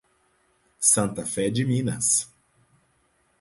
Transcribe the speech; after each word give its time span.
Santa 0.79 1.23
Fé 1.27 1.51
de 1.51 1.63
Minas 1.63 2.27